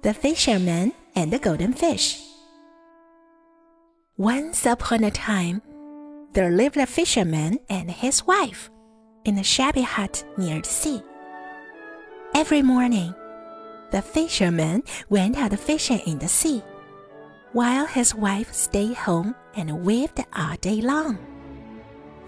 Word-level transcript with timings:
The 0.00 0.14
Fisherman 0.14 0.92
and 1.16 1.32
the 1.32 1.40
Golden 1.40 1.72
Fish. 1.72 2.22
Once 4.16 4.64
upon 4.64 5.02
a 5.02 5.10
time, 5.10 5.60
there 6.34 6.50
lived 6.50 6.76
a 6.76 6.86
fisherman 6.86 7.58
and 7.68 7.90
his 7.90 8.24
wife 8.24 8.70
in 9.24 9.38
a 9.38 9.42
shabby 9.42 9.82
hut 9.82 10.24
near 10.36 10.60
the 10.60 10.68
sea. 10.68 11.02
Every 12.32 12.62
morning, 12.62 13.12
the 13.90 14.00
fisherman 14.00 14.84
went 15.08 15.36
out 15.36 15.58
fishing 15.58 15.98
in 16.06 16.20
the 16.20 16.28
sea, 16.28 16.62
while 17.52 17.86
his 17.86 18.14
wife 18.14 18.54
stayed 18.54 18.94
home 18.94 19.34
and 19.56 19.84
weaved 19.84 20.24
all 20.36 20.54
day 20.60 20.80
long. 20.80 21.18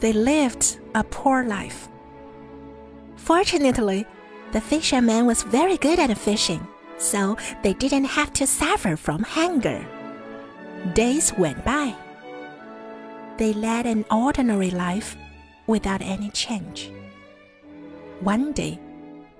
They 0.00 0.12
lived 0.12 0.80
a 0.96 1.04
poor 1.04 1.44
life. 1.44 1.88
Fortunately, 3.14 4.06
the 4.50 4.60
fisherman 4.60 5.24
was 5.24 5.44
very 5.44 5.76
good 5.76 6.00
at 6.00 6.18
fishing, 6.18 6.66
so 7.00 7.36
they 7.62 7.72
didn't 7.72 8.04
have 8.04 8.32
to 8.34 8.46
suffer 8.46 8.94
from 8.94 9.22
hunger. 9.22 9.84
Days 10.94 11.32
went 11.36 11.64
by. 11.64 11.94
They 13.38 13.52
led 13.52 13.86
an 13.86 14.04
ordinary 14.10 14.70
life 14.70 15.16
without 15.66 16.02
any 16.02 16.30
change. 16.30 16.92
One 18.20 18.52
day, 18.52 18.78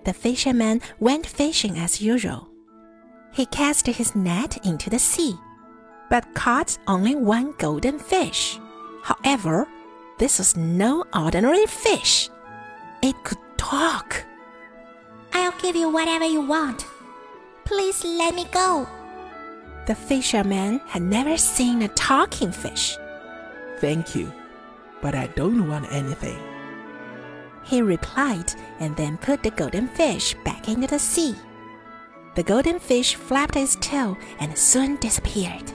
the 0.05 0.15
fisherman 0.15 0.81
went 0.99 1.27
fishing 1.27 1.79
as 1.79 2.01
usual. 2.01 2.49
He 3.33 3.45
cast 3.47 3.87
his 3.87 4.17
net 4.17 4.65
into 4.65 4.89
the 4.89 4.99
sea, 4.99 5.37
but 6.09 6.35
caught 6.35 6.79
only 6.89 7.15
one 7.15 7.53
golden 7.59 7.99
fish. 7.99 8.59
However, 9.03 9.69
this 10.19 10.39
was 10.39 10.57
no 10.57 11.05
ordinary 11.15 11.67
fish. 11.67 12.31
It 13.03 13.15
could 13.23 13.39
talk. 13.57 14.25
I'll 15.33 15.55
give 15.61 15.77
you 15.77 15.91
whatever 15.91 16.25
you 16.25 16.41
want. 16.41 16.87
Please 17.65 18.05
let 18.05 18.35
me 18.35 18.47
go. 18.53 18.89
The 19.87 19.95
fisherman 19.95 20.81
had 20.87 21.03
never 21.03 21.37
seen 21.37 21.83
a 21.83 21.89
talking 21.89 22.53
fish. 22.53 22.97
Thank 23.79 24.15
you, 24.15 24.33
but 25.01 25.15
I 25.15 25.27
don't 25.29 25.69
want 25.69 25.91
anything. 25.93 26.39
He 27.65 27.83
replied 27.83 28.53
and 28.79 28.97
then 28.97 29.19
put 29.19 29.43
the 29.43 29.51
golden 29.51 29.89
fish 29.89 30.35
back 30.45 30.69
into 30.69 30.87
the 30.87 30.99
sea. 30.99 31.35
The 32.35 32.43
golden 32.43 32.79
fish 32.79 33.15
flapped 33.15 33.57
its 33.57 33.77
tail 33.81 34.17
and 34.39 34.57
soon 34.57 34.97
disappeared. 34.97 35.73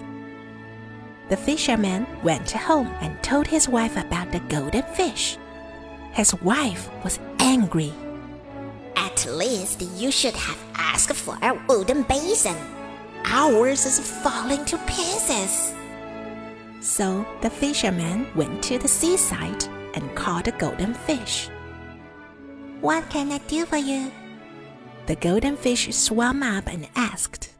The 1.29 1.37
fisherman 1.37 2.05
went 2.23 2.51
home 2.51 2.87
and 3.01 3.21
told 3.23 3.47
his 3.47 3.67
wife 3.67 3.97
about 3.97 4.31
the 4.31 4.39
golden 4.41 4.83
fish. 4.83 5.37
His 6.11 6.33
wife 6.35 6.89
was 7.03 7.19
angry. 7.39 7.91
At 9.35 9.39
least 9.39 9.81
you 9.97 10.11
should 10.11 10.33
have 10.33 10.57
asked 10.75 11.11
for 11.13 11.37
a 11.41 11.59
wooden 11.67 12.03
basin. 12.03 12.55
Ours 13.25 13.85
is 13.85 13.99
falling 13.99 14.63
to 14.63 14.77
pieces. 14.87 15.73
So 16.79 17.25
the 17.41 17.49
fisherman 17.49 18.27
went 18.33 18.63
to 18.63 18.77
the 18.77 18.87
seaside 18.87 19.65
and 19.93 20.15
caught 20.15 20.47
a 20.47 20.51
golden 20.51 20.93
fish. 20.93 21.49
What 22.79 23.09
can 23.09 23.29
I 23.29 23.39
do 23.39 23.65
for 23.65 23.75
you? 23.75 24.09
The 25.07 25.17
golden 25.17 25.57
fish 25.57 25.93
swam 25.93 26.41
up 26.41 26.67
and 26.67 26.87
asked, 26.95 27.51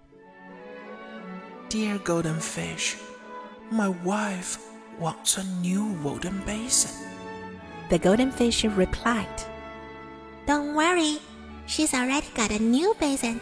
Dear 1.68 1.98
golden 1.98 2.40
fish, 2.40 2.96
my 3.70 3.90
wife 3.90 4.60
wants 4.98 5.38
a 5.38 5.44
new 5.60 5.92
wooden 6.02 6.40
basin. 6.46 6.96
The 7.90 8.00
golden 8.00 8.32
fish 8.32 8.64
replied, 8.64 9.44
Don't 10.48 10.74
worry, 10.74 11.20
she's 11.66 11.94
already 11.94 12.28
got 12.34 12.52
a 12.52 12.60
new 12.60 12.96
basin. 13.00 13.40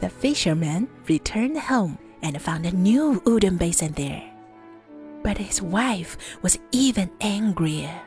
The 0.00 0.08
fisherman 0.10 0.88
returned 1.08 1.58
home 1.58 1.98
and 2.22 2.40
found 2.40 2.66
a 2.66 2.74
new 2.74 3.22
wooden 3.24 3.56
basin 3.56 3.92
there. 3.92 4.22
But 5.22 5.38
his 5.38 5.60
wife 5.62 6.16
was 6.42 6.58
even 6.72 7.10
angrier. 7.20 8.00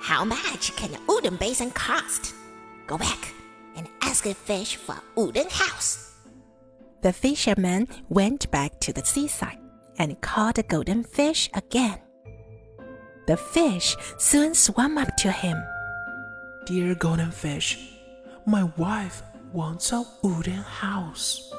How 0.00 0.24
much 0.24 0.74
can 0.76 0.94
a 0.94 1.00
wooden 1.06 1.36
basin 1.36 1.70
cost? 1.70 2.34
Go 2.86 2.98
back 2.98 3.32
and 3.76 3.88
ask 4.02 4.24
the 4.24 4.34
fish 4.34 4.76
for 4.76 4.94
a 4.94 5.02
wooden 5.20 5.48
house. 5.50 6.12
The 7.02 7.12
fisherman 7.12 7.88
went 8.08 8.50
back 8.50 8.80
to 8.80 8.92
the 8.92 9.04
seaside 9.04 9.58
and 9.98 10.20
caught 10.20 10.54
the 10.54 10.62
golden 10.62 11.02
fish 11.04 11.50
again. 11.54 11.98
The 13.26 13.36
fish 13.36 13.96
soon 14.18 14.54
swam 14.54 14.98
up 14.98 15.16
to 15.18 15.30
him. 15.30 15.62
Dear 16.66 16.94
golden 16.94 17.30
fish, 17.30 17.91
my 18.46 18.64
wife 18.76 19.22
wants 19.52 19.92
a 19.92 20.04
wooden 20.22 20.54
house. 20.54 21.52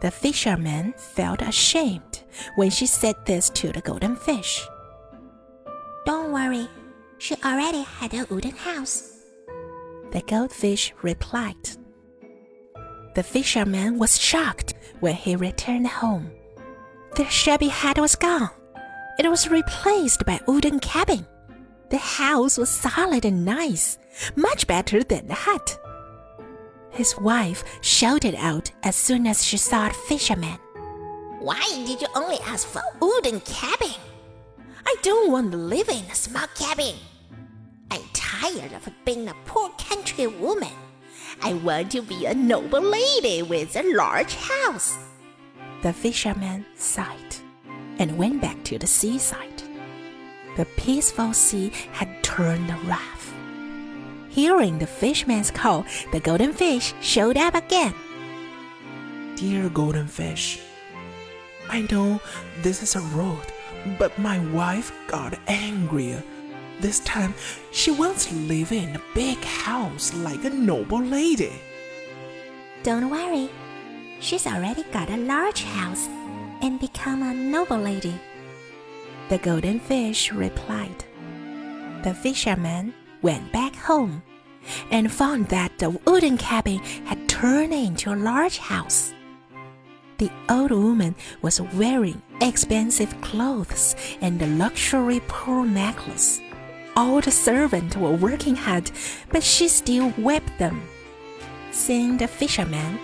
The 0.00 0.10
fisherman 0.10 0.94
felt 0.96 1.42
ashamed 1.42 2.22
when 2.56 2.70
she 2.70 2.86
said 2.86 3.14
this 3.24 3.50
to 3.50 3.70
the 3.70 3.80
golden 3.80 4.16
fish. 4.16 4.66
Don't 6.04 6.32
worry, 6.32 6.66
she 7.18 7.36
already 7.44 7.82
had 7.82 8.12
a 8.14 8.24
wooden 8.24 8.56
house. 8.56 9.20
The 10.10 10.22
goldfish 10.22 10.92
replied. 11.02 11.68
The 13.14 13.22
fisherman 13.22 13.98
was 13.98 14.18
shocked 14.18 14.74
when 15.00 15.14
he 15.14 15.36
returned 15.36 15.86
home. 15.86 16.32
The 17.14 17.26
shabby 17.26 17.68
hut 17.68 17.98
was 17.98 18.16
gone. 18.16 18.50
It 19.18 19.28
was 19.28 19.48
replaced 19.48 20.24
by 20.24 20.40
a 20.40 20.50
wooden 20.50 20.80
cabin. 20.80 21.26
The 21.90 21.98
house 21.98 22.56
was 22.56 22.70
solid 22.70 23.24
and 23.24 23.44
nice, 23.44 23.98
much 24.34 24.66
better 24.66 25.04
than 25.04 25.28
the 25.28 25.34
hut. 25.34 25.78
His 26.92 27.16
wife 27.18 27.64
shouted 27.80 28.34
out 28.36 28.70
as 28.82 28.94
soon 28.94 29.26
as 29.26 29.44
she 29.44 29.56
saw 29.56 29.88
the 29.88 29.94
fisherman. 29.94 30.58
Why 31.38 31.62
did 31.86 32.00
you 32.00 32.06
only 32.14 32.38
ask 32.46 32.68
for 32.68 32.80
a 32.80 32.98
wooden 33.04 33.40
cabin? 33.40 33.96
I 34.86 34.94
don't 35.02 35.32
want 35.32 35.50
to 35.52 35.56
live 35.56 35.88
in 35.88 36.04
a 36.04 36.14
small 36.14 36.46
cabin. 36.54 36.94
I'm 37.90 38.02
tired 38.12 38.72
of 38.72 38.88
being 39.04 39.28
a 39.28 39.34
poor 39.46 39.70
country 39.70 40.26
woman. 40.26 40.72
I 41.42 41.54
want 41.54 41.90
to 41.92 42.02
be 42.02 42.26
a 42.26 42.34
noble 42.34 42.82
lady 42.82 43.42
with 43.42 43.74
a 43.74 43.94
large 43.96 44.34
house. 44.34 44.98
The 45.82 45.92
fisherman 45.92 46.66
sighed 46.76 47.36
and 47.98 48.18
went 48.18 48.42
back 48.42 48.62
to 48.64 48.78
the 48.78 48.86
seaside. 48.86 49.62
The 50.56 50.66
peaceful 50.76 51.32
sea 51.32 51.72
had 51.92 52.22
turned 52.22 52.70
rough. 52.86 53.34
Hearing 54.32 54.78
the 54.78 54.86
fisherman's 54.86 55.50
call, 55.50 55.84
the 56.10 56.18
golden 56.18 56.54
fish 56.54 56.94
showed 57.02 57.36
up 57.36 57.54
again. 57.54 57.94
Dear 59.36 59.68
golden 59.68 60.06
fish, 60.06 60.58
I 61.68 61.82
know 61.90 62.18
this 62.62 62.82
is 62.82 62.96
a 62.96 63.04
road, 63.12 63.44
but 63.98 64.18
my 64.18 64.38
wife 64.46 64.90
got 65.06 65.38
angrier. 65.48 66.22
This 66.80 67.00
time, 67.00 67.34
she 67.72 67.90
wants 67.90 68.24
to 68.26 68.34
live 68.34 68.72
in 68.72 68.96
a 68.96 69.02
big 69.14 69.36
house 69.44 70.14
like 70.14 70.46
a 70.46 70.50
noble 70.50 71.02
lady. 71.02 71.52
Don't 72.84 73.10
worry, 73.10 73.50
she's 74.18 74.46
already 74.46 74.84
got 74.84 75.10
a 75.10 75.18
large 75.18 75.62
house 75.62 76.08
and 76.62 76.80
become 76.80 77.22
a 77.22 77.34
noble 77.34 77.76
lady. 77.76 78.18
The 79.28 79.36
golden 79.36 79.78
fish 79.78 80.32
replied. 80.32 81.04
The 82.02 82.14
fisherman 82.14 82.94
went 83.22 83.52
back 83.52 83.74
home 83.74 84.22
and 84.90 85.12
found 85.12 85.48
that 85.48 85.78
the 85.78 85.90
wooden 85.90 86.36
cabin 86.36 86.78
had 87.04 87.28
turned 87.28 87.72
into 87.72 88.12
a 88.12 88.16
large 88.16 88.58
house. 88.58 89.12
The 90.18 90.30
old 90.48 90.70
woman 90.70 91.14
was 91.40 91.60
wearing 91.60 92.22
expensive 92.40 93.20
clothes 93.20 93.96
and 94.20 94.40
a 94.40 94.46
luxury 94.46 95.20
pearl 95.26 95.64
necklace. 95.64 96.40
All 96.94 97.20
the 97.20 97.30
servants 97.30 97.96
were 97.96 98.12
working 98.12 98.54
hard, 98.54 98.90
but 99.30 99.42
she 99.42 99.66
still 99.68 100.12
wept 100.18 100.58
them. 100.58 100.82
Seeing 101.72 102.18
the 102.18 102.28
fisherman, 102.28 102.98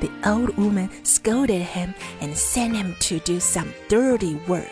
the 0.00 0.10
old 0.24 0.56
woman 0.56 0.88
scolded 1.04 1.62
him 1.62 1.94
and 2.20 2.36
sent 2.36 2.76
him 2.76 2.94
to 3.00 3.18
do 3.20 3.40
some 3.40 3.74
dirty 3.88 4.36
work. 4.46 4.70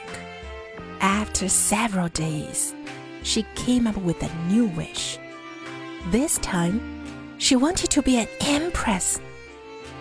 After 1.01 1.49
several 1.49 2.09
days, 2.09 2.75
she 3.23 3.45
came 3.55 3.87
up 3.87 3.97
with 3.99 4.23
a 4.23 4.35
new 4.49 4.67
wish. 4.67 5.19
This 6.11 6.39
time, 6.39 6.81
she 7.39 7.57
wanted 7.57 7.91
to 7.91 8.03
be 8.03 8.19
an 8.19 8.29
empress. 8.41 9.21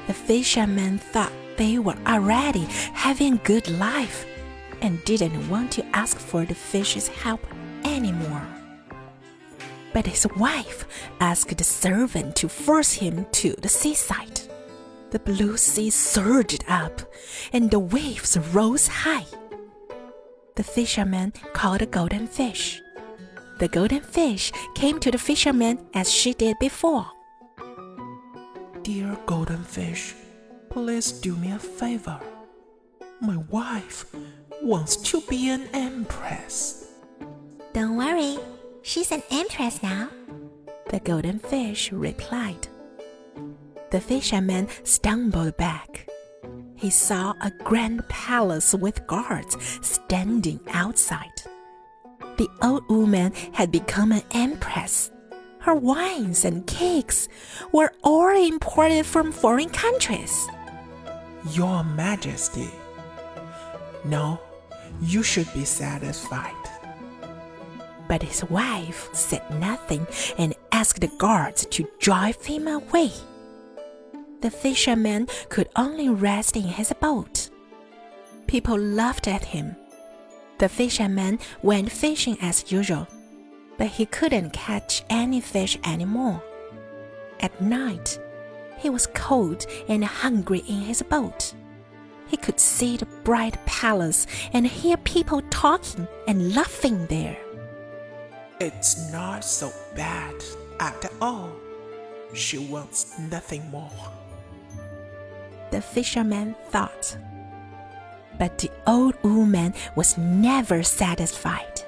The 0.08 0.14
fisherman 0.14 0.98
thought 0.98 1.32
they 1.58 1.80
were 1.80 1.98
already 2.06 2.66
having 2.94 3.34
a 3.34 3.44
good 3.44 3.70
life 3.70 4.26
and 4.82 5.04
didn't 5.06 5.50
want 5.50 5.72
to 5.74 5.86
ask 5.96 6.18
for 6.18 6.46
the 6.46 6.56
fish's 6.56 7.08
help 7.08 7.46
anymore. 7.84 8.46
But 9.94 10.08
his 10.08 10.26
wife 10.38 10.88
asked 11.20 11.58
the 11.58 11.64
servant 11.64 12.36
to 12.38 12.50
force 12.50 12.94
him 12.94 13.26
to 13.34 13.54
the 13.62 13.70
seaside. 13.70 14.42
The 15.12 15.20
blue 15.20 15.58
sea 15.58 15.90
surged 15.90 16.64
up 16.68 17.02
and 17.52 17.70
the 17.70 17.80
waves 17.80 18.38
rose 18.54 18.88
high. 18.88 19.26
The 20.56 20.64
fisherman 20.64 21.34
caught 21.54 21.82
a 21.82 21.86
golden 21.86 22.28
fish. 22.28 22.82
The 23.62 23.70
golden 23.70 24.02
fish 24.02 24.52
came 24.76 25.00
to 25.00 25.12
the 25.12 25.18
fisherman 25.18 25.80
as 25.94 26.12
she 26.12 26.34
did 26.34 26.58
before. 26.60 27.06
Dear 28.84 29.16
golden 29.26 29.64
fish, 29.64 30.16
Please 30.72 31.12
do 31.12 31.36
me 31.36 31.52
a 31.52 31.60
favor. 31.60 32.18
My 33.20 33.36
wife 33.50 34.06
wants 34.62 34.96
to 35.12 35.20
be 35.30 35.50
an 35.50 35.68
empress. 35.74 36.88
Don't 37.74 37.98
worry, 37.98 38.40
she's 38.82 39.12
an 39.12 39.22
empress 39.30 39.84
now. 39.84 40.08
The 40.90 41.02
golden 41.02 41.40
fish 41.40 41.92
replied. 41.92 42.70
The 43.92 44.00
fisherman 44.00 44.70
stumbled 44.84 45.58
back. 45.58 46.08
He 46.76 46.90
saw 46.90 47.34
a 47.42 47.52
grand 47.66 48.08
palace 48.08 48.74
with 48.74 49.06
guards 49.08 49.58
standing 49.82 50.62
outside. 50.70 51.41
The 52.42 52.50
old 52.64 52.90
woman 52.90 53.34
had 53.52 53.72
become 53.72 54.12
an 54.12 54.24
empress. 54.32 55.12
Her 55.60 55.76
wines 55.76 56.44
and 56.44 56.66
cakes 56.66 57.28
were 57.72 57.94
all 58.04 58.36
imported 58.36 59.06
from 59.06 59.32
foreign 59.32 59.70
countries. 59.70 60.48
Your 61.52 61.84
Majesty. 61.84 62.72
No, 64.06 64.40
you 65.04 65.22
should 65.22 65.54
be 65.54 65.66
satisfied. 65.66 66.66
But 68.08 68.24
his 68.24 68.44
wife 68.46 69.14
said 69.14 69.44
nothing 69.60 70.08
and 70.40 70.56
asked 70.72 71.02
the 71.02 71.12
guards 71.20 71.68
to 71.68 71.88
drive 72.00 72.44
him 72.44 72.68
away. 72.68 73.12
The 74.42 74.50
fisherman 74.50 75.28
could 75.50 75.70
only 75.76 76.10
rest 76.10 76.56
in 76.56 76.64
his 76.64 76.92
boat. 76.94 77.52
People 78.48 78.80
laughed 78.80 79.28
at 79.28 79.46
him. 79.46 79.76
The 80.62 80.70
fisherman 80.70 81.40
went 81.64 81.92
fishing 81.92 82.38
as 82.40 82.72
usual, 82.72 83.08
but 83.80 83.88
he 83.88 84.06
couldn't 84.06 84.54
catch 84.54 85.04
any 85.10 85.42
fish 85.42 85.76
anymore. 85.84 86.40
At 87.40 87.60
night, 87.60 88.20
he 88.78 88.92
was 88.92 89.08
cold 89.08 89.66
and 89.88 90.06
hungry 90.06 90.60
in 90.70 90.82
his 90.82 91.02
boat. 91.02 91.56
He 92.28 92.38
could 92.38 92.60
see 92.60 92.96
the 92.96 93.08
bright 93.24 93.58
palace 93.66 94.28
and 94.54 94.68
hear 94.68 94.98
people 94.98 95.42
talking 95.50 96.08
and 96.28 96.54
laughing 96.54 97.08
there. 97.08 97.40
It's 98.60 99.12
not 99.12 99.44
so 99.44 99.74
bad 99.96 100.36
after 100.80 101.10
all. 101.20 101.54
She 102.36 102.60
wants 102.60 103.18
nothing 103.18 103.68
more. 103.72 103.90
The 105.72 105.82
fisherman 105.82 106.56
thought. 106.70 107.18
But 108.42 108.58
the 108.58 108.72
old 108.88 109.22
woman 109.22 109.76
was 109.96 110.18
never 110.18 110.82
satisfied. 110.82 111.84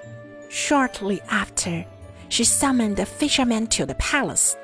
Shortly 0.49 1.19
after, 1.27 1.83
she 2.29 2.43
summoned 2.43 2.97
the 2.97 3.07
fisherman 3.07 3.65
to 3.73 3.87
the 3.87 3.95
palace. 3.95 4.55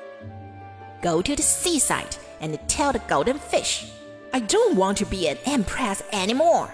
Go 1.02 1.20
to 1.20 1.34
the 1.34 1.42
seaside 1.42 2.16
and 2.40 2.56
tell 2.68 2.92
the 2.92 3.00
golden 3.08 3.40
fish, 3.40 3.90
I 4.32 4.38
don't 4.38 4.76
want 4.76 4.98
to 4.98 5.04
be 5.06 5.26
an 5.26 5.38
empress 5.46 6.00
anymore. 6.12 6.72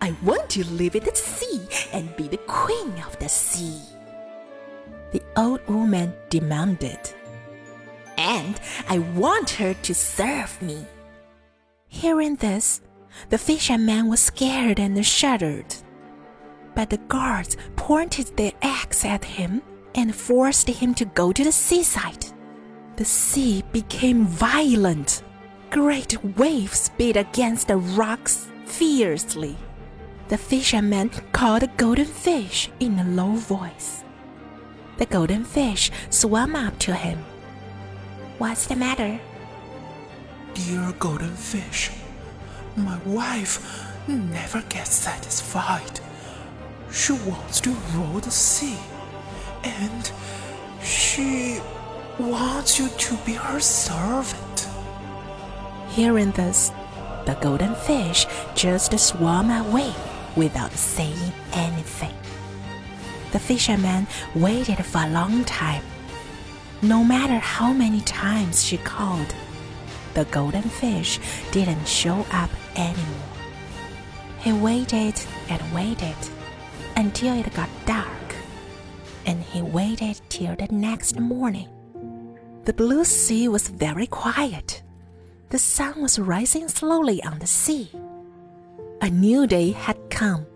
I 0.00 0.16
want 0.22 0.48
to 0.56 0.64
live 0.68 0.96
in 0.96 1.04
the 1.04 1.14
sea 1.14 1.60
and 1.92 2.16
be 2.16 2.26
the 2.26 2.38
queen 2.38 2.94
of 3.06 3.18
the 3.18 3.28
sea. 3.28 3.78
The 5.12 5.22
old 5.36 5.60
woman 5.68 6.14
demanded. 6.30 7.00
And 8.16 8.58
I 8.88 9.00
want 9.00 9.50
her 9.50 9.74
to 9.74 9.94
serve 9.94 10.62
me. 10.62 10.86
Hearing 11.88 12.36
this, 12.36 12.80
the 13.28 13.38
fisherman 13.38 14.08
was 14.08 14.20
scared 14.20 14.78
and 14.78 15.04
shuddered. 15.04 15.74
But 16.74 16.90
the 16.90 16.98
guards 16.98 17.56
pointed 17.76 18.36
their 18.36 18.52
axe 18.62 19.04
at 19.04 19.24
him 19.24 19.62
and 19.94 20.14
forced 20.14 20.68
him 20.68 20.94
to 20.94 21.04
go 21.04 21.32
to 21.32 21.44
the 21.44 21.52
seaside. 21.52 22.26
The 22.96 23.04
sea 23.04 23.62
became 23.72 24.26
violent. 24.26 25.22
Great 25.70 26.22
waves 26.36 26.90
beat 26.96 27.16
against 27.16 27.68
the 27.68 27.76
rocks 27.76 28.48
fiercely. 28.64 29.56
The 30.28 30.38
fisherman 30.38 31.10
called 31.32 31.62
the 31.62 31.68
golden 31.76 32.06
fish 32.06 32.70
in 32.80 32.98
a 32.98 33.04
low 33.04 33.32
voice. 33.32 34.04
The 34.98 35.06
golden 35.06 35.44
fish 35.44 35.90
swam 36.10 36.56
up 36.56 36.78
to 36.80 36.94
him. 36.94 37.18
What's 38.38 38.66
the 38.66 38.76
matter? 38.76 39.20
Dear 40.54 40.92
golden 40.98 41.34
fish, 41.34 41.90
my 42.76 42.98
wife 43.04 43.58
never 44.06 44.62
gets 44.68 44.94
satisfied. 44.94 46.00
She 46.90 47.12
wants 47.12 47.60
to 47.62 47.70
rule 47.94 48.20
the 48.20 48.30
sea, 48.30 48.78
and 49.64 50.10
she 50.82 51.58
wants 52.18 52.78
you 52.78 52.88
to 52.88 53.16
be 53.24 53.32
her 53.32 53.60
servant. 53.60 54.68
Hearing 55.88 56.30
this, 56.32 56.70
the 57.24 57.34
golden 57.40 57.74
fish 57.74 58.26
just 58.54 58.96
swam 58.98 59.50
away 59.50 59.92
without 60.36 60.72
saying 60.72 61.32
anything. 61.52 62.14
The 63.32 63.38
fisherman 63.38 64.06
waited 64.34 64.84
for 64.84 65.02
a 65.02 65.08
long 65.08 65.44
time. 65.44 65.82
No 66.82 67.02
matter 67.02 67.38
how 67.38 67.72
many 67.72 68.00
times 68.02 68.64
she 68.64 68.76
called, 68.78 69.34
the 70.16 70.24
golden 70.30 70.62
fish 70.62 71.20
didn't 71.52 71.86
show 71.86 72.24
up 72.32 72.48
anymore. 72.74 73.36
He 74.40 74.50
waited 74.50 75.14
and 75.50 75.60
waited 75.74 76.16
until 76.96 77.38
it 77.38 77.52
got 77.54 77.68
dark, 77.84 78.34
and 79.26 79.42
he 79.42 79.60
waited 79.60 80.18
till 80.30 80.56
the 80.56 80.68
next 80.70 81.20
morning. 81.20 81.68
The 82.64 82.72
blue 82.72 83.04
sea 83.04 83.48
was 83.48 83.68
very 83.68 84.06
quiet. 84.06 84.82
The 85.50 85.58
sun 85.58 86.00
was 86.00 86.18
rising 86.18 86.68
slowly 86.68 87.22
on 87.22 87.38
the 87.38 87.46
sea. 87.46 87.90
A 89.02 89.10
new 89.10 89.46
day 89.46 89.72
had 89.72 89.98
come. 90.08 90.46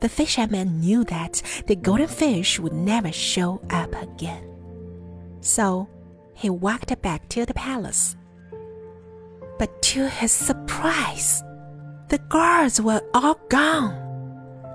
The 0.00 0.08
fisherman 0.08 0.80
knew 0.80 1.04
that 1.04 1.42
the 1.66 1.76
golden 1.76 2.08
fish 2.08 2.58
would 2.58 2.72
never 2.72 3.12
show 3.12 3.60
up 3.68 3.94
again. 4.00 4.48
So 5.42 5.90
he 6.32 6.48
walked 6.48 7.02
back 7.02 7.28
to 7.28 7.44
the 7.44 7.52
palace. 7.52 8.16
But 9.58 9.82
to 9.82 10.08
his 10.08 10.32
surprise, 10.32 11.42
the 12.08 12.18
guards 12.28 12.80
were 12.80 13.02
all 13.12 13.38
gone. 13.48 13.94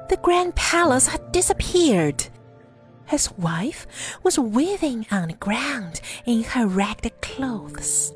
The 0.09 0.17
grand 0.17 0.55
palace 0.55 1.07
had 1.07 1.31
disappeared. 1.31 2.27
His 3.05 3.31
wife 3.37 3.87
was 4.23 4.37
weaving 4.37 5.07
on 5.11 5.29
the 5.29 5.35
ground 5.35 6.01
in 6.25 6.43
her 6.43 6.67
ragged 6.67 7.21
clothes. 7.21 8.13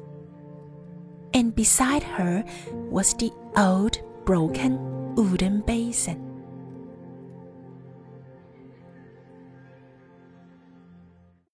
And 1.34 1.56
beside 1.56 2.04
her 2.04 2.44
was 2.72 3.14
the 3.14 3.32
old 3.56 4.00
broken 4.26 5.16
wooden 5.16 5.62
basin. 5.62 6.27